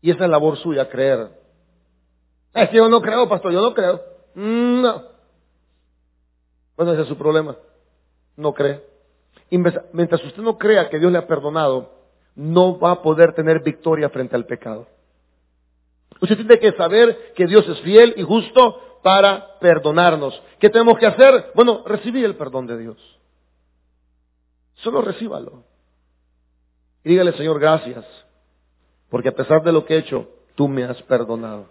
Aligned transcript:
Y 0.00 0.10
esa 0.10 0.24
es 0.24 0.30
labor 0.30 0.56
suya, 0.58 0.88
creer. 0.88 1.30
Es 2.54 2.68
que 2.70 2.76
yo 2.76 2.88
no 2.88 3.00
creo, 3.00 3.28
pastor, 3.28 3.52
yo 3.52 3.60
no 3.60 3.74
creo. 3.74 4.00
Mm, 4.34 4.82
no. 4.82 5.02
Bueno, 6.76 6.92
ese 6.92 7.02
es 7.02 7.08
su 7.08 7.16
problema. 7.16 7.56
No 8.36 8.52
cree. 8.54 8.84
Mientras 9.50 10.24
usted 10.24 10.42
no 10.42 10.58
crea 10.58 10.88
que 10.88 10.98
Dios 10.98 11.10
le 11.10 11.18
ha 11.18 11.26
perdonado, 11.26 11.90
no 12.34 12.78
va 12.78 12.92
a 12.92 13.02
poder 13.02 13.34
tener 13.34 13.62
victoria 13.62 14.08
frente 14.10 14.36
al 14.36 14.46
pecado. 14.46 14.86
Usted 16.20 16.36
tiene 16.36 16.58
que 16.58 16.72
saber 16.72 17.32
que 17.34 17.46
Dios 17.46 17.68
es 17.68 17.80
fiel 17.80 18.14
y 18.16 18.22
justo 18.22 19.00
para 19.02 19.58
perdonarnos. 19.58 20.40
¿Qué 20.58 20.70
tenemos 20.70 20.98
que 20.98 21.06
hacer? 21.06 21.52
Bueno, 21.54 21.82
recibir 21.86 22.24
el 22.24 22.36
perdón 22.36 22.66
de 22.66 22.78
Dios. 22.78 23.18
Solo 24.76 25.02
recíbalo. 25.02 25.64
Dígale, 27.04 27.32
Señor, 27.32 27.58
gracias, 27.58 28.04
porque 29.10 29.28
a 29.28 29.34
pesar 29.34 29.62
de 29.62 29.72
lo 29.72 29.84
que 29.84 29.94
he 29.94 29.98
hecho, 29.98 30.28
tú 30.54 30.68
me 30.68 30.84
has 30.84 31.00
perdonado. 31.02 31.66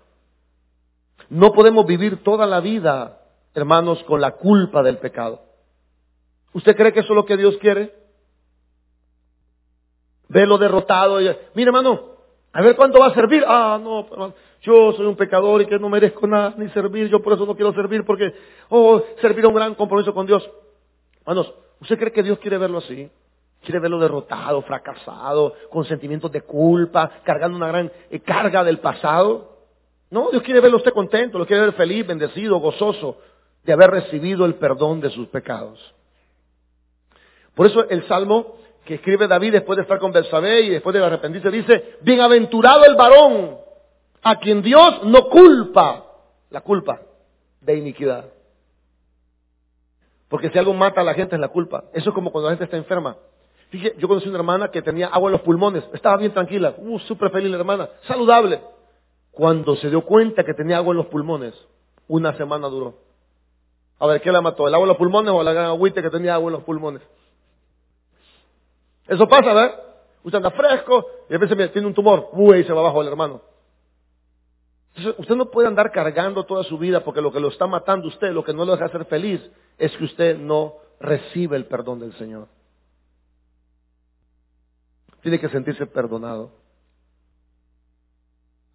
No 1.29 1.51
podemos 1.51 1.85
vivir 1.85 2.23
toda 2.23 2.45
la 2.45 2.59
vida, 2.59 3.21
hermanos, 3.53 4.01
con 4.03 4.21
la 4.21 4.31
culpa 4.31 4.81
del 4.81 4.97
pecado. 4.97 5.41
¿Usted 6.53 6.75
cree 6.75 6.93
que 6.93 7.01
eso 7.01 7.09
es 7.09 7.15
lo 7.15 7.25
que 7.25 7.37
Dios 7.37 7.57
quiere? 7.57 7.93
Velo 10.29 10.57
derrotado. 10.57 11.21
Y, 11.21 11.25
Mire, 11.53 11.69
hermano, 11.69 12.17
a 12.53 12.61
ver 12.61 12.75
cuánto 12.75 12.99
va 12.99 13.07
a 13.07 13.13
servir. 13.13 13.43
Ah, 13.45 13.79
no, 13.81 14.33
yo 14.61 14.93
soy 14.93 15.05
un 15.05 15.15
pecador 15.15 15.61
y 15.61 15.65
que 15.65 15.77
no 15.77 15.89
merezco 15.89 16.25
nada 16.25 16.53
ni 16.57 16.69
servir. 16.69 17.09
Yo 17.09 17.21
por 17.21 17.33
eso 17.33 17.45
no 17.45 17.55
quiero 17.55 17.73
servir 17.73 18.05
porque, 18.05 18.33
oh, 18.69 19.01
servir 19.21 19.45
a 19.45 19.49
un 19.49 19.55
gran 19.55 19.75
compromiso 19.75 20.13
con 20.13 20.25
Dios. 20.25 20.49
Hermanos, 21.19 21.53
¿usted 21.81 21.99
cree 21.99 22.11
que 22.11 22.23
Dios 22.23 22.39
quiere 22.39 22.57
verlo 22.57 22.79
así? 22.79 23.11
Quiere 23.67 23.81
verlo 23.81 23.99
derrotado, 23.99 24.61
fracasado, 24.61 25.53
con 25.69 25.83
sentimientos 25.83 26.31
de 26.31 26.39
culpa, 26.39 27.19
cargando 27.25 27.57
una 27.57 27.67
gran 27.67 27.91
eh, 28.09 28.21
carga 28.21 28.63
del 28.63 28.79
pasado. 28.79 29.57
No, 30.09 30.31
Dios 30.31 30.41
quiere 30.41 30.61
verlo 30.61 30.77
usted 30.77 30.93
contento, 30.93 31.37
lo 31.37 31.45
quiere 31.45 31.63
ver 31.63 31.73
feliz, 31.73 32.07
bendecido, 32.07 32.59
gozoso 32.59 33.17
de 33.65 33.73
haber 33.73 33.91
recibido 33.91 34.45
el 34.45 34.55
perdón 34.55 35.01
de 35.01 35.09
sus 35.09 35.27
pecados. 35.27 35.93
Por 37.55 37.65
eso 37.65 37.89
el 37.89 38.07
Salmo 38.07 38.55
que 38.85 38.93
escribe 38.93 39.27
David 39.27 39.51
después 39.51 39.75
de 39.75 39.81
estar 39.81 39.99
con 39.99 40.13
Belsabé 40.13 40.61
y 40.61 40.69
después 40.69 40.93
de 40.93 41.03
arrepentirse 41.03 41.51
dice, 41.51 41.97
bienaventurado 41.99 42.85
el 42.85 42.95
varón 42.95 43.57
a 44.23 44.39
quien 44.39 44.61
Dios 44.61 45.03
no 45.03 45.27
culpa 45.27 46.05
la 46.51 46.61
culpa 46.61 47.01
de 47.59 47.75
iniquidad. 47.75 48.29
Porque 50.29 50.51
si 50.51 50.57
algo 50.57 50.73
mata 50.73 51.01
a 51.01 51.03
la 51.03 51.15
gente 51.15 51.35
es 51.35 51.41
la 51.41 51.49
culpa. 51.49 51.83
Eso 51.91 52.11
es 52.11 52.15
como 52.15 52.31
cuando 52.31 52.49
la 52.49 52.55
gente 52.55 52.63
está 52.63 52.77
enferma. 52.77 53.17
Fíjese, 53.69 53.95
yo 53.97 54.07
conocí 54.07 54.29
una 54.29 54.37
hermana 54.37 54.69
que 54.69 54.81
tenía 54.81 55.07
agua 55.07 55.29
en 55.29 55.33
los 55.33 55.41
pulmones, 55.41 55.83
estaba 55.93 56.17
bien 56.17 56.33
tranquila, 56.33 56.75
uh, 56.77 56.99
súper 56.99 57.31
feliz 57.31 57.51
la 57.51 57.57
hermana, 57.57 57.89
saludable. 58.07 58.61
Cuando 59.31 59.75
se 59.75 59.89
dio 59.89 60.01
cuenta 60.01 60.43
que 60.43 60.53
tenía 60.53 60.77
agua 60.77 60.91
en 60.91 60.97
los 60.97 61.07
pulmones, 61.07 61.53
una 62.07 62.35
semana 62.37 62.67
duró. 62.67 62.95
A 63.99 64.07
ver, 64.07 64.21
¿qué 64.21 64.31
la 64.31 64.41
mató? 64.41 64.67
¿El 64.67 64.73
agua 64.73 64.85
en 64.85 64.89
los 64.89 64.97
pulmones 64.97 65.33
o 65.33 65.43
la 65.43 65.53
gran 65.53 65.65
agüita 65.65 66.01
que 66.01 66.09
tenía 66.09 66.35
agua 66.35 66.49
en 66.49 66.53
los 66.53 66.63
pulmones? 66.63 67.01
Eso 69.07 69.27
pasa, 69.27 69.53
¿verdad? 69.53 69.79
Usted 70.23 70.37
anda 70.37 70.51
fresco 70.51 71.05
y 71.29 71.35
a 71.35 71.37
veces 71.37 71.71
tiene 71.71 71.87
un 71.87 71.93
tumor, 71.93 72.29
uy, 72.33 72.63
se 72.63 72.73
va 72.73 72.81
abajo 72.81 73.01
el 73.01 73.07
hermano. 73.07 73.41
Entonces, 74.95 75.19
usted 75.19 75.35
no 75.35 75.51
puede 75.51 75.67
andar 75.67 75.91
cargando 75.91 76.43
toda 76.43 76.63
su 76.63 76.77
vida 76.77 77.03
porque 77.03 77.21
lo 77.21 77.31
que 77.31 77.39
lo 77.39 77.49
está 77.49 77.67
matando 77.67 78.07
usted, 78.07 78.31
lo 78.31 78.43
que 78.43 78.53
no 78.53 78.65
lo 78.65 78.73
deja 78.73 78.89
ser 78.89 79.05
feliz, 79.05 79.41
es 79.77 79.95
que 79.95 80.05
usted 80.05 80.37
no 80.37 80.75
recibe 80.99 81.55
el 81.55 81.65
perdón 81.65 81.99
del 81.99 82.13
Señor. 82.13 82.47
Tiene 85.27 85.41
que 85.41 85.49
sentirse 85.49 85.85
perdonado. 85.85 86.53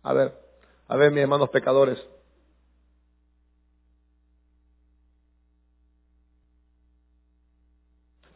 A 0.02 0.12
ver, 0.12 0.34
a 0.86 0.96
ver, 0.96 1.10
mis 1.10 1.22
hermanos 1.22 1.48
pecadores, 1.48 1.98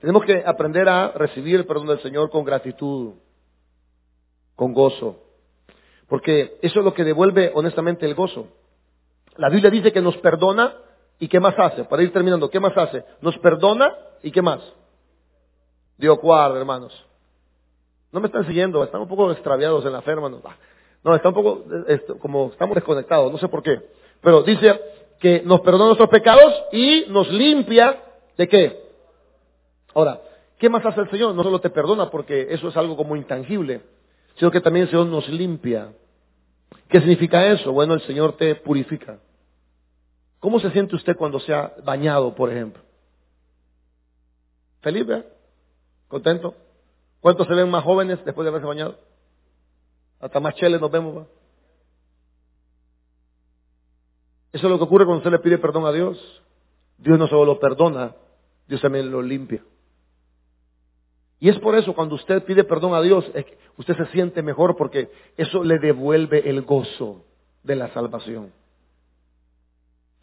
Tenemos 0.00 0.24
que 0.24 0.42
aprender 0.46 0.88
a 0.88 1.12
recibir 1.12 1.56
el 1.56 1.66
perdón 1.66 1.88
del 1.88 2.00
Señor 2.00 2.30
con 2.30 2.44
gratitud, 2.44 3.16
con 4.54 4.72
gozo. 4.72 5.22
Porque 6.08 6.58
eso 6.62 6.78
es 6.78 6.84
lo 6.86 6.94
que 6.94 7.04
devuelve 7.04 7.52
honestamente 7.54 8.06
el 8.06 8.14
gozo. 8.14 8.48
La 9.36 9.50
Biblia 9.50 9.70
dice 9.70 9.92
que 9.92 10.00
nos 10.00 10.16
perdona 10.18 10.74
y 11.18 11.28
¿qué 11.28 11.38
más 11.38 11.54
hace? 11.58 11.84
Para 11.84 12.02
ir 12.02 12.14
terminando, 12.14 12.48
¿qué 12.48 12.60
más 12.60 12.76
hace? 12.78 13.04
Nos 13.20 13.36
perdona 13.40 13.94
y 14.22 14.30
¿qué 14.30 14.40
más? 14.40 14.62
Dios 15.98 16.18
guarda, 16.18 16.58
hermanos. 16.58 17.06
No 18.12 18.20
me 18.20 18.26
están 18.26 18.46
siguiendo, 18.46 18.82
están 18.84 19.00
un 19.00 19.08
poco 19.08 19.30
extraviados 19.32 19.84
en 19.84 19.92
la 19.92 20.02
fe, 20.02 20.12
hermanos. 20.12 20.40
No, 21.04 21.14
está 21.14 21.28
un 21.28 21.34
poco, 21.34 21.64
como 22.20 22.48
estamos 22.50 22.74
desconectados, 22.74 23.30
no 23.30 23.38
sé 23.38 23.48
por 23.48 23.62
qué. 23.62 23.80
Pero 24.20 24.42
dice 24.42 24.80
que 25.20 25.42
nos 25.42 25.60
perdona 25.60 25.86
nuestros 25.86 26.08
pecados 26.08 26.52
y 26.72 27.04
nos 27.08 27.30
limpia 27.30 28.02
de 28.36 28.48
qué? 28.48 28.82
Ahora, 29.94 30.20
¿qué 30.58 30.68
más 30.68 30.84
hace 30.84 31.00
el 31.00 31.10
Señor? 31.10 31.34
No 31.34 31.42
solo 31.42 31.60
te 31.60 31.70
perdona 31.70 32.10
porque 32.10 32.48
eso 32.50 32.68
es 32.68 32.76
algo 32.76 32.96
como 32.96 33.16
intangible, 33.16 33.82
sino 34.36 34.50
que 34.50 34.60
también 34.60 34.84
el 34.84 34.90
Señor 34.90 35.06
nos 35.06 35.28
limpia. 35.28 35.92
¿Qué 36.88 36.98
significa 36.98 37.46
eso? 37.46 37.72
Bueno, 37.72 37.94
el 37.94 38.02
Señor 38.02 38.36
te 38.36 38.54
purifica. 38.56 39.18
¿Cómo 40.38 40.60
se 40.60 40.70
siente 40.70 40.94
usted 40.94 41.16
cuando 41.16 41.40
se 41.40 41.52
ha 41.52 41.72
bañado, 41.84 42.34
por 42.34 42.52
ejemplo? 42.52 42.82
¿Feliz, 44.80 45.06
¿verdad? 45.06 45.26
¿Contento? 46.08 46.54
¿Cuántos 47.26 47.48
se 47.48 47.54
ven 47.54 47.68
más 47.68 47.82
jóvenes 47.82 48.24
después 48.24 48.44
de 48.44 48.50
haberse 48.50 48.68
bañado? 48.68 49.00
Hasta 50.20 50.38
más 50.38 50.54
cheles 50.54 50.80
nos 50.80 50.92
vemos, 50.92 51.16
¿va? 51.16 51.26
Eso 54.52 54.64
es 54.64 54.70
lo 54.70 54.78
que 54.78 54.84
ocurre 54.84 55.04
cuando 55.04 55.18
usted 55.18 55.32
le 55.32 55.40
pide 55.40 55.58
perdón 55.58 55.86
a 55.86 55.90
Dios. 55.90 56.16
Dios 56.98 57.18
no 57.18 57.26
solo 57.26 57.44
lo 57.44 57.58
perdona, 57.58 58.14
Dios 58.68 58.80
también 58.80 59.10
lo 59.10 59.22
limpia. 59.22 59.60
Y 61.40 61.48
es 61.48 61.58
por 61.58 61.74
eso 61.74 61.94
cuando 61.96 62.14
usted 62.14 62.44
pide 62.44 62.62
perdón 62.62 62.94
a 62.94 63.02
Dios, 63.02 63.24
usted 63.76 63.96
se 63.96 64.06
siente 64.12 64.40
mejor 64.40 64.76
porque 64.76 65.10
eso 65.36 65.64
le 65.64 65.80
devuelve 65.80 66.48
el 66.48 66.62
gozo 66.62 67.24
de 67.64 67.74
la 67.74 67.92
salvación. 67.92 68.52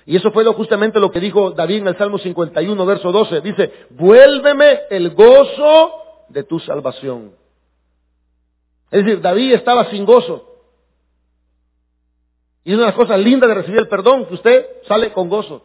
Y 0.06 0.16
eso 0.16 0.32
fue 0.32 0.46
justamente 0.46 1.02
lo 1.02 1.12
que 1.12 1.20
dijo 1.20 1.52
David 1.52 1.80
en 1.80 1.88
el 1.88 1.98
Salmo 1.98 2.18
51, 2.18 2.86
verso 2.86 3.12
12. 3.12 3.42
Dice, 3.42 3.74
vuélveme 3.90 4.84
el 4.90 5.14
gozo 5.14 6.03
de 6.30 6.44
tu 6.44 6.60
salvación. 6.60 7.36
Es 8.92 9.04
decir, 9.04 9.22
David 9.22 9.54
estaba 9.54 9.90
sin 9.90 10.06
gozo. 10.06 10.50
Y 12.64 12.72
es 12.72 12.76
una 12.76 12.86
de 12.86 12.92
las 12.92 12.98
cosas 12.98 13.20
lindas 13.20 13.50
de 13.50 13.56
recibir 13.56 13.80
el 13.80 13.88
perdón, 13.88 14.26
que 14.26 14.36
usted 14.36 14.68
sale 14.88 15.12
con 15.12 15.30
gozo. 15.30 15.64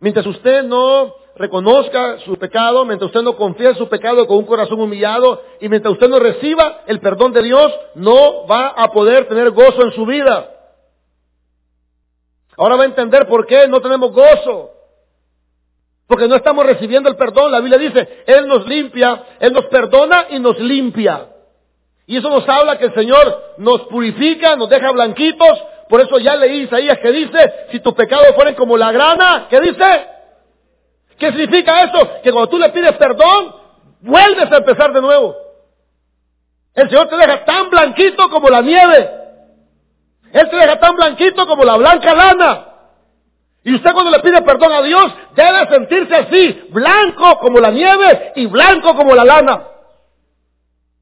Mientras 0.00 0.26
usted 0.26 0.62
no 0.64 1.14
reconozca 1.36 2.18
su 2.20 2.36
pecado, 2.36 2.84
mientras 2.84 3.08
usted 3.08 3.22
no 3.22 3.36
confíe 3.36 3.74
su 3.74 3.88
pecado 3.88 4.26
con 4.26 4.38
un 4.38 4.44
corazón 4.44 4.80
humillado 4.80 5.42
y 5.60 5.68
mientras 5.68 5.94
usted 5.94 6.08
no 6.08 6.18
reciba 6.18 6.82
el 6.86 7.00
perdón 7.00 7.32
de 7.32 7.42
Dios, 7.42 7.72
no 7.94 8.46
va 8.46 8.68
a 8.68 8.92
poder 8.92 9.28
tener 9.28 9.50
gozo 9.50 9.82
en 9.82 9.92
su 9.92 10.06
vida. 10.06 10.50
Ahora 12.56 12.76
va 12.76 12.82
a 12.84 12.86
entender 12.86 13.26
por 13.26 13.46
qué 13.46 13.66
no 13.66 13.80
tenemos 13.80 14.12
gozo. 14.12 14.73
Porque 16.06 16.28
no 16.28 16.36
estamos 16.36 16.66
recibiendo 16.66 17.08
el 17.08 17.16
perdón. 17.16 17.50
La 17.50 17.60
Biblia 17.60 17.78
dice, 17.78 18.24
Él 18.26 18.46
nos 18.46 18.66
limpia, 18.66 19.24
Él 19.40 19.52
nos 19.52 19.66
perdona 19.66 20.26
y 20.30 20.38
nos 20.38 20.58
limpia. 20.58 21.28
Y 22.06 22.18
eso 22.18 22.28
nos 22.28 22.46
habla 22.48 22.78
que 22.78 22.86
el 22.86 22.94
Señor 22.94 23.54
nos 23.58 23.82
purifica, 23.82 24.56
nos 24.56 24.68
deja 24.68 24.92
blanquitos. 24.92 25.64
Por 25.88 26.00
eso 26.00 26.18
ya 26.18 26.36
leí 26.36 26.62
Isaías 26.62 26.98
que 26.98 27.12
dice, 27.12 27.52
si 27.70 27.80
tus 27.80 27.94
pecados 27.94 28.34
fueren 28.34 28.54
como 28.54 28.76
la 28.76 28.92
grana, 28.92 29.46
¿qué 29.48 29.60
dice? 29.60 30.08
¿Qué 31.18 31.28
significa 31.28 31.84
eso? 31.84 32.20
Que 32.22 32.32
cuando 32.32 32.50
tú 32.50 32.58
le 32.58 32.70
pides 32.70 32.92
perdón, 32.96 33.54
vuelves 34.00 34.50
a 34.52 34.56
empezar 34.58 34.92
de 34.92 35.00
nuevo. 35.00 35.34
El 36.74 36.90
Señor 36.90 37.08
te 37.08 37.16
deja 37.16 37.44
tan 37.44 37.70
blanquito 37.70 38.28
como 38.28 38.48
la 38.48 38.60
nieve. 38.60 39.10
Él 40.32 40.50
te 40.50 40.56
deja 40.56 40.78
tan 40.80 40.96
blanquito 40.96 41.46
como 41.46 41.64
la 41.64 41.76
blanca 41.76 42.14
lana. 42.14 42.73
Y 43.64 43.74
usted 43.74 43.92
cuando 43.92 44.10
le 44.10 44.20
pide 44.20 44.42
perdón 44.42 44.72
a 44.72 44.82
Dios, 44.82 45.12
debe 45.34 45.68
sentirse 45.68 46.14
así, 46.14 46.68
blanco 46.70 47.38
como 47.38 47.58
la 47.60 47.70
nieve 47.70 48.32
y 48.36 48.46
blanco 48.46 48.94
como 48.94 49.14
la 49.14 49.24
lana. 49.24 49.68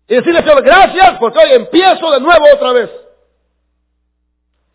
Y 0.08 0.14
decirle, 0.14 0.40
Señor, 0.40 0.62
gracias 0.62 1.18
porque 1.18 1.38
hoy 1.38 1.52
empiezo 1.52 2.10
de 2.10 2.20
nuevo 2.20 2.44
otra 2.54 2.72
vez. 2.72 2.90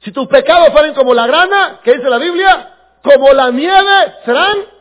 Si 0.01 0.11
tus 0.11 0.27
pecados 0.27 0.69
fueren 0.71 0.93
como 0.93 1.13
la 1.13 1.27
grana, 1.27 1.79
¿qué 1.83 1.93
dice 1.93 2.09
la 2.09 2.17
Biblia? 2.17 2.73
Como 3.03 3.31
la 3.33 3.51
nieve 3.51 4.13
serán 4.25 4.77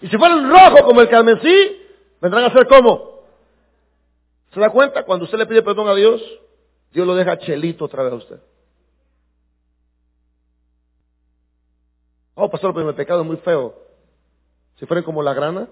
y 0.00 0.08
si 0.08 0.16
fueran 0.16 0.48
rojo 0.48 0.84
como 0.84 1.00
el 1.00 1.08
carmesí, 1.08 1.82
vendrán 2.20 2.44
a 2.44 2.52
ser 2.52 2.66
como. 2.66 3.22
¿Se 4.52 4.60
da 4.60 4.70
cuenta? 4.70 5.04
Cuando 5.04 5.24
usted 5.24 5.38
le 5.38 5.46
pide 5.46 5.62
perdón 5.62 5.88
a 5.88 5.94
Dios, 5.94 6.22
Dios 6.92 7.06
lo 7.06 7.14
deja 7.14 7.38
chelito 7.38 7.84
otra 7.84 8.04
vez 8.04 8.12
a 8.12 8.16
usted. 8.16 8.40
Oh, 12.40 12.48
pastor, 12.48 12.72
pero 12.72 12.86
mi 12.86 12.92
pecado 12.92 13.22
es 13.22 13.26
muy 13.26 13.38
feo. 13.38 13.74
Si 14.76 14.86
fueran 14.86 15.02
como 15.02 15.24
la 15.24 15.34
grana, 15.34 15.68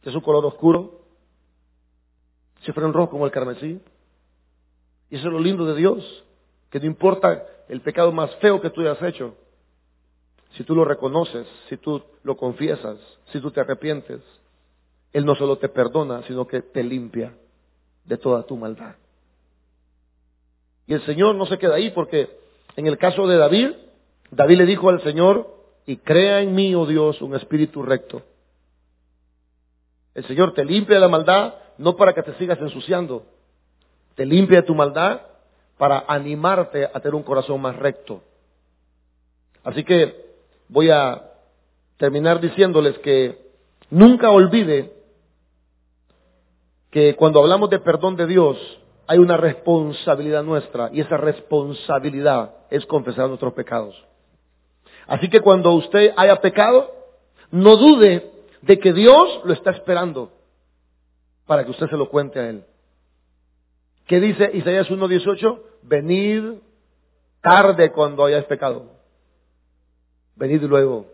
que 0.00 0.08
es 0.08 0.14
un 0.14 0.20
color 0.20 0.46
oscuro, 0.46 1.00
si 2.62 2.70
fueran 2.70 2.92
rojos 2.92 3.10
como 3.10 3.26
el 3.26 3.32
carmesí. 3.32 3.80
Y 5.10 5.16
eso 5.16 5.26
es 5.26 5.32
lo 5.32 5.40
lindo 5.40 5.66
de 5.66 5.74
Dios, 5.74 6.24
que 6.70 6.78
no 6.78 6.86
importa 6.86 7.44
el 7.68 7.80
pecado 7.80 8.12
más 8.12 8.32
feo 8.36 8.60
que 8.60 8.70
tú 8.70 8.82
hayas 8.82 9.02
hecho, 9.02 9.34
si 10.52 10.62
tú 10.62 10.76
lo 10.76 10.84
reconoces, 10.84 11.48
si 11.68 11.76
tú 11.76 12.04
lo 12.22 12.36
confiesas, 12.36 12.96
si 13.32 13.40
tú 13.40 13.50
te 13.50 13.60
arrepientes, 13.60 14.20
Él 15.12 15.24
no 15.24 15.34
solo 15.34 15.58
te 15.58 15.68
perdona, 15.68 16.22
sino 16.28 16.46
que 16.46 16.62
te 16.62 16.84
limpia 16.84 17.34
de 18.04 18.16
toda 18.16 18.44
tu 18.44 18.56
maldad. 18.56 18.94
Y 20.86 20.94
el 20.94 21.04
Señor 21.04 21.34
no 21.34 21.46
se 21.46 21.58
queda 21.58 21.74
ahí 21.74 21.90
porque 21.90 22.30
en 22.76 22.86
el 22.86 22.96
caso 22.96 23.26
de 23.26 23.38
David, 23.38 23.72
David 24.30 24.58
le 24.58 24.66
dijo 24.66 24.88
al 24.88 25.02
Señor, 25.02 25.58
y 25.88 25.96
crea 25.96 26.42
en 26.42 26.54
mí, 26.54 26.74
oh 26.74 26.84
Dios, 26.84 27.22
un 27.22 27.34
espíritu 27.34 27.82
recto. 27.82 28.20
El 30.14 30.22
Señor 30.26 30.52
te 30.52 30.62
limpia 30.62 30.96
de 30.96 31.00
la 31.00 31.08
maldad, 31.08 31.54
no 31.78 31.96
para 31.96 32.12
que 32.12 32.22
te 32.22 32.34
sigas 32.34 32.60
ensuciando, 32.60 33.24
te 34.14 34.26
limpia 34.26 34.60
de 34.60 34.66
tu 34.66 34.74
maldad 34.74 35.22
para 35.78 36.04
animarte 36.06 36.84
a 36.84 37.00
tener 37.00 37.14
un 37.14 37.22
corazón 37.22 37.62
más 37.62 37.74
recto. 37.76 38.20
Así 39.64 39.82
que 39.82 40.26
voy 40.68 40.90
a 40.90 41.22
terminar 41.96 42.38
diciéndoles 42.40 42.98
que 42.98 43.38
nunca 43.88 44.30
olvide 44.30 44.92
que 46.90 47.16
cuando 47.16 47.40
hablamos 47.40 47.70
de 47.70 47.78
perdón 47.78 48.16
de 48.16 48.26
Dios 48.26 48.58
hay 49.06 49.18
una 49.18 49.38
responsabilidad 49.38 50.42
nuestra 50.42 50.90
y 50.92 51.00
esa 51.00 51.16
responsabilidad 51.16 52.56
es 52.68 52.84
confesar 52.84 53.28
nuestros 53.28 53.54
pecados. 53.54 53.94
Así 55.08 55.28
que 55.28 55.40
cuando 55.40 55.72
usted 55.72 56.12
haya 56.16 56.36
pecado, 56.40 56.92
no 57.50 57.76
dude 57.76 58.30
de 58.60 58.78
que 58.78 58.92
Dios 58.92 59.40
lo 59.44 59.54
está 59.54 59.70
esperando 59.70 60.30
para 61.46 61.64
que 61.64 61.70
usted 61.70 61.88
se 61.88 61.96
lo 61.96 62.10
cuente 62.10 62.38
a 62.38 62.50
Él. 62.50 62.64
¿Qué 64.06 64.20
dice 64.20 64.50
Isaías 64.52 64.88
1.18? 64.88 65.62
Venid 65.82 66.58
tarde 67.40 67.90
cuando 67.90 68.24
hayáis 68.24 68.44
pecado. 68.44 68.90
Venid 70.36 70.62
luego. 70.64 71.06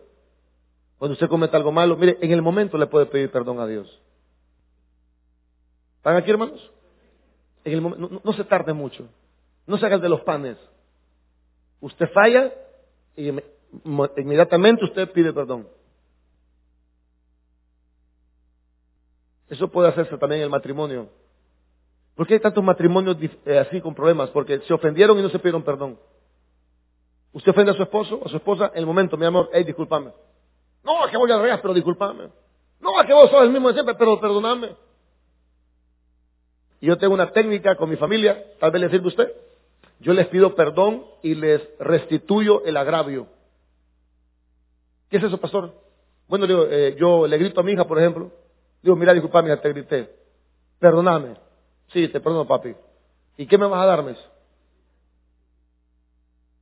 Cuando 0.97 1.13
usted 1.13 1.29
cometa 1.29 1.55
algo 1.55 1.71
malo, 1.71 1.95
mire, 1.95 2.17
en 2.21 2.31
el 2.31 2.41
momento 2.41 2.77
le 2.77 2.87
puede 2.87 3.05
pedir 3.05 3.31
perdón 3.31 3.59
a 3.61 3.67
Dios. 3.67 3.87
¿Están 5.97 6.17
aquí, 6.17 6.31
hermanos? 6.31 6.71
En 7.63 7.73
el 7.73 7.81
momento, 7.81 8.21
no, 8.23 8.33
se 8.33 8.43
tarde 8.43 8.73
mucho. 8.73 9.07
No 9.65 9.77
se 9.77 9.85
haga 9.85 9.95
el 9.95 10.01
de 10.01 10.09
los 10.09 10.21
panes. 10.21 10.57
Usted 11.79 12.09
falla 12.11 12.53
y 13.15 13.31
inmediatamente 13.83 14.85
usted 14.85 15.11
pide 15.11 15.33
perdón. 15.33 15.67
Eso 19.49 19.67
puede 19.67 19.89
hacerse 19.89 20.17
también 20.17 20.41
en 20.41 20.45
el 20.45 20.49
matrimonio. 20.49 21.09
¿Por 22.15 22.25
qué 22.25 22.35
hay 22.35 22.39
tantos 22.39 22.63
matrimonios 22.63 23.17
eh, 23.45 23.57
así 23.59 23.81
con 23.81 23.93
problemas? 23.93 24.29
Porque 24.29 24.59
se 24.61 24.73
ofendieron 24.73 25.19
y 25.19 25.21
no 25.21 25.29
se 25.29 25.39
pidieron 25.39 25.63
perdón. 25.63 25.99
Usted 27.33 27.51
ofende 27.51 27.71
a 27.71 27.75
su 27.75 27.83
esposo 27.83 28.15
o 28.15 28.25
a 28.25 28.29
su 28.29 28.37
esposa 28.37 28.71
en 28.73 28.79
el 28.79 28.85
momento, 28.85 29.17
mi 29.17 29.25
amor, 29.25 29.49
hey, 29.51 29.63
discúlpame. 29.65 30.11
No, 30.83 31.05
es 31.05 31.11
que 31.11 31.17
voy 31.17 31.31
a 31.31 31.37
reír, 31.37 31.59
pero 31.61 31.73
discúlpame. 31.73 32.29
No, 32.79 33.01
es 33.01 33.07
que 33.07 33.13
vos 33.13 33.29
sos 33.29 33.43
el 33.43 33.49
mismo 33.49 33.67
de 33.67 33.73
siempre, 33.73 33.95
pero 33.95 34.19
perdoname. 34.21 34.75
Y 36.79 36.87
yo 36.87 36.97
tengo 36.97 37.13
una 37.13 37.31
técnica 37.31 37.75
con 37.75 37.89
mi 37.89 37.97
familia, 37.97 38.41
tal 38.59 38.71
vez 38.71 38.81
le 38.83 38.89
sirve 38.89 39.05
a 39.05 39.07
usted. 39.07 39.33
Yo 39.99 40.13
les 40.13 40.27
pido 40.27 40.55
perdón 40.55 41.05
y 41.23 41.35
les 41.35 41.61
restituyo 41.79 42.63
el 42.65 42.77
agravio. 42.77 43.27
¿Qué 45.09 45.17
es 45.17 45.23
eso, 45.23 45.37
pastor? 45.37 45.73
Bueno, 46.27 46.45
eh, 46.49 46.95
yo 46.99 47.27
le 47.27 47.37
grito 47.37 47.61
a 47.61 47.63
mi 47.63 47.73
hija, 47.73 47.85
por 47.85 47.99
ejemplo. 47.99 48.31
Digo, 48.81 48.95
mira, 48.95 49.13
disculpame, 49.13 49.55
te 49.57 49.69
grité. 49.69 50.09
Perdóname. 50.79 51.35
Sí, 51.87 52.07
te 52.07 52.19
perdono, 52.19 52.47
papi. 52.47 52.75
¿Y 53.37 53.47
qué 53.47 53.57
me 53.57 53.67
vas 53.67 53.81
a 53.81 53.85
darme? 53.85 54.15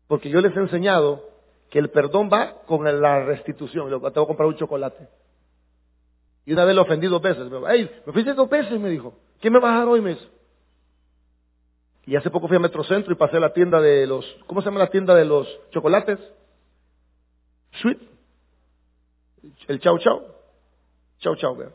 Porque 0.07 0.29
yo 0.29 0.41
les 0.41 0.55
he 0.55 0.59
enseñado 0.59 1.23
que 1.69 1.79
el 1.79 1.89
perdón 1.89 2.29
va 2.31 2.61
con 2.65 2.83
la 2.83 3.23
restitución. 3.25 3.89
Te 3.89 3.95
voy 3.95 4.23
a 4.23 4.27
comprar 4.27 4.47
un 4.47 4.55
chocolate. 4.57 5.07
Y 6.45 6.53
una 6.53 6.65
vez 6.65 6.75
lo 6.75 6.81
ofendí 6.83 7.07
dos 7.07 7.21
veces. 7.21 7.49
Me, 7.49 7.57
Ey, 7.73 7.89
me 8.05 8.13
fuiste 8.13 8.33
dos 8.33 8.49
veces, 8.49 8.79
me 8.79 8.89
dijo. 8.89 9.15
¿Qué 9.39 9.49
me 9.49 9.59
vas 9.59 9.75
a 9.75 9.79
dar 9.79 9.87
hoy, 9.87 10.01
mes? 10.01 10.17
Y 12.05 12.15
hace 12.15 12.29
poco 12.29 12.47
fui 12.47 12.57
a 12.57 12.59
Metrocentro 12.59 13.13
y 13.13 13.15
pasé 13.15 13.37
a 13.37 13.39
la 13.39 13.53
tienda 13.53 13.79
de 13.79 14.05
los, 14.05 14.25
¿cómo 14.45 14.61
se 14.61 14.65
llama 14.65 14.79
la 14.79 14.89
tienda 14.89 15.15
de 15.15 15.25
los 15.25 15.47
chocolates? 15.71 16.19
Sweet. 17.81 18.12
El 19.67 19.79
chau 19.79 19.97
chau. 19.99 20.21
Chau 21.19 21.35
chau, 21.35 21.55
vea. 21.55 21.71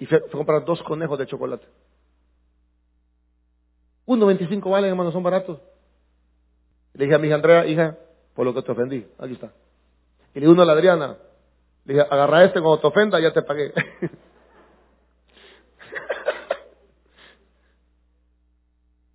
Y 0.00 0.06
fui 0.06 0.16
a 0.16 0.20
comprar 0.30 0.64
dos 0.64 0.82
conejos 0.82 1.18
de 1.18 1.26
chocolate. 1.26 1.66
1.25 4.06 4.70
valen, 4.70 4.90
hermano, 4.90 5.12
son 5.12 5.22
baratos. 5.22 5.60
Le 6.94 7.04
dije 7.04 7.14
a 7.16 7.18
mi 7.18 7.26
hija 7.26 7.36
Andrea, 7.36 7.66
hija, 7.66 7.98
por 8.34 8.46
lo 8.46 8.54
que 8.54 8.62
te 8.62 8.72
ofendí, 8.72 9.06
aquí 9.18 9.34
está. 9.34 9.52
Y 10.34 10.40
le 10.40 10.46
dije 10.46 10.52
uno 10.52 10.62
a 10.62 10.66
la 10.66 10.72
Adriana, 10.72 11.16
le 11.84 11.94
dije, 11.94 12.06
agarra 12.08 12.44
este 12.44 12.60
cuando 12.60 12.80
te 12.80 12.86
ofenda, 12.86 13.20
ya 13.20 13.32
te 13.32 13.42
pagué. 13.42 13.72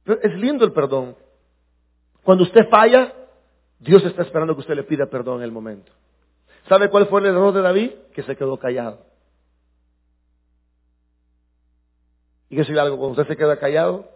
Pero 0.04 0.21
es 0.21 0.33
lindo 0.36 0.66
el 0.66 0.71
perdón. 0.74 1.16
Cuando 2.24 2.44
usted 2.44 2.68
falla, 2.69 3.13
Dios 3.80 4.04
está 4.04 4.24
esperando 4.24 4.56
que 4.56 4.62
usted 4.62 4.75
le 4.75 4.83
pida 4.83 5.06
perdón 5.06 5.38
en 5.38 5.44
el 5.44 5.51
momento. 5.51 5.92
¿Sabe 6.69 6.89
cuál 6.92 7.07
fue 7.07 7.21
el 7.21 7.25
error 7.25 7.51
de 7.51 7.62
David? 7.63 7.92
Que 8.13 8.21
se 8.21 8.36
quedó 8.36 8.57
callado. 8.57 9.00
Y 12.48 12.56
que 12.56 12.63
si 12.63 12.77
algo, 12.77 12.98
cuando 12.98 13.19
usted 13.19 13.33
se 13.33 13.38
queda 13.38 13.57
callado, 13.57 14.07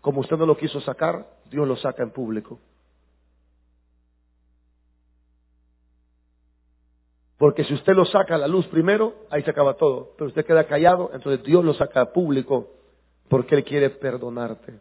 como 0.00 0.20
usted 0.20 0.36
no 0.36 0.46
lo 0.46 0.56
quiso 0.56 0.80
sacar, 0.80 1.26
Dios 1.50 1.66
lo 1.66 1.76
saca 1.76 2.04
en 2.04 2.10
público. 2.10 2.60
Porque 7.36 7.64
si 7.64 7.74
usted 7.74 7.94
lo 7.94 8.04
saca 8.04 8.36
a 8.36 8.38
la 8.38 8.48
luz 8.48 8.66
primero, 8.68 9.14
ahí 9.30 9.42
se 9.42 9.50
acaba 9.50 9.74
todo. 9.74 10.12
Pero 10.16 10.28
usted 10.28 10.46
queda 10.46 10.68
callado, 10.68 11.10
entonces 11.12 11.44
Dios 11.44 11.64
lo 11.64 11.74
saca 11.74 12.00
a 12.00 12.12
público 12.12 12.68
porque 13.28 13.56
Él 13.56 13.64
quiere 13.64 13.90
perdonarte. 13.90 14.78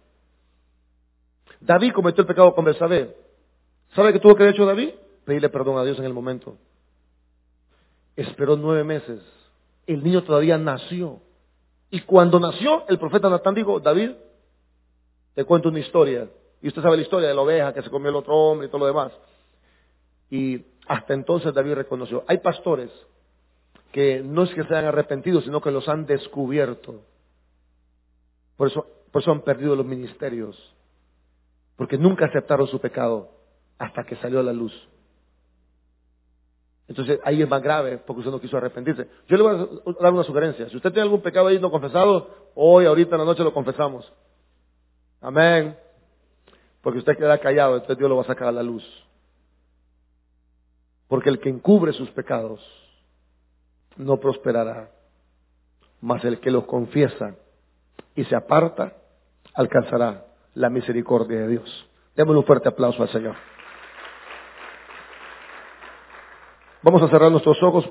David 1.62 1.94
cometió 1.94 2.22
el 2.22 2.28
pecado 2.28 2.54
con 2.54 2.64
Bersabé. 2.64 3.16
¿Sabe 3.96 4.14
qué 4.14 4.20
tuvo 4.20 4.36
que 4.36 4.44
haber 4.44 4.54
hecho 4.54 4.66
David? 4.66 4.92
Pedirle 5.26 5.50
perdón 5.50 5.80
a 5.80 5.84
Dios 5.84 5.98
en 5.98 6.06
el 6.06 6.14
momento. 6.14 6.56
Esperó 8.18 8.58
nueve 8.58 8.84
meses. 8.84 9.22
El 9.86 10.04
niño 10.04 10.24
todavía 10.24 10.58
nació. 10.58 11.22
Y 11.90 12.02
cuando 12.02 12.40
nació, 12.40 12.86
el 12.90 13.00
profeta 13.00 13.30
Natán 13.30 13.54
dijo, 13.54 13.80
David, 13.80 14.12
te 15.36 15.46
cuento 15.46 15.70
una 15.70 15.80
historia. 15.80 16.28
Y 16.62 16.68
usted 16.68 16.82
sabe 16.82 16.98
la 16.98 17.04
historia 17.04 17.30
de 17.30 17.36
la 17.36 17.42
oveja 17.42 17.74
que 17.74 17.84
se 17.84 17.90
comió 17.90 18.10
el 18.10 18.16
otro 18.16 18.36
hombre 18.36 18.68
y 18.68 18.70
todo 18.70 18.80
lo 18.80 18.88
demás. 18.88 19.12
Y 20.32 20.66
hasta 20.88 21.14
entonces 21.14 21.54
David 21.54 21.76
reconoció. 21.76 22.24
Hay 22.28 22.40
pastores 22.40 22.90
que 23.92 24.22
no 24.22 24.44
es 24.44 24.54
que 24.54 24.64
se 24.64 24.76
han 24.76 24.86
arrepentido, 24.86 25.40
sino 25.42 25.62
que 25.62 25.72
los 25.72 25.88
han 25.88 26.08
descubierto. 26.08 27.02
Por 28.58 28.70
eso, 28.70 28.86
por 29.12 29.22
eso 29.22 29.32
han 29.32 29.42
perdido 29.42 29.76
los 29.76 29.86
ministerios. 29.86 30.58
Porque 31.76 32.00
nunca 32.00 32.26
aceptaron 32.26 32.68
su 32.68 32.80
pecado 32.80 33.30
hasta 33.78 34.04
que 34.04 34.16
salió 34.16 34.40
a 34.40 34.44
la 34.44 34.54
luz. 34.54 34.74
Entonces 36.88 37.20
ahí 37.24 37.42
es 37.42 37.50
más 37.50 37.62
grave 37.62 37.98
porque 37.98 38.20
usted 38.20 38.32
no 38.32 38.40
quiso 38.40 38.58
arrepentirse. 38.58 39.08
Yo 39.28 39.38
le 39.38 39.44
voy 39.44 39.56
a 39.56 40.02
dar 40.02 40.14
una 40.14 40.24
sugerencia. 40.24 40.70
Si 40.70 40.78
usted 40.78 40.92
tiene 40.92 41.04
algún 41.04 41.22
pecado 41.22 41.48
ahí 41.48 41.60
no 41.60 41.70
confesado, 41.70 42.30
hoy, 42.56 42.86
ahorita 42.86 43.16
en 43.16 43.20
la 43.20 43.26
noche 43.26 43.44
lo 43.44 43.54
confesamos. 43.54 44.12
Amén. 45.20 45.78
Porque 46.82 47.00
usted 47.00 47.18
queda 47.18 47.38
callado, 47.40 47.76
entonces 47.76 47.98
Dios 47.98 48.10
lo 48.10 48.16
va 48.16 48.22
a 48.22 48.28
sacar 48.28 48.48
a 48.48 48.52
la 48.52 48.64
luz. 48.64 48.84
Porque 51.08 51.30
el 51.30 51.40
que 51.40 51.50
encubre 51.50 51.92
sus 51.94 52.10
pecados 52.12 52.62
no 53.98 54.18
prosperará, 54.18 54.92
mas 56.00 56.24
el 56.24 56.40
que 56.40 56.52
los 56.52 56.66
confiesa 56.66 57.36
y 58.16 58.24
se 58.26 58.36
aparta 58.36 58.94
alcanzará 59.54 60.26
la 60.54 60.70
misericordia 60.70 61.42
de 61.42 61.48
Dios. 61.48 61.88
Démosle 62.16 62.40
un 62.40 62.46
fuerte 62.46 62.70
aplauso 62.70 63.04
al 63.04 63.10
Señor. 63.10 63.36
Vamos 66.84 67.02
a 67.02 67.10
cerrar 67.10 67.32
nuestros 67.32 67.62
ojos. 67.64 67.88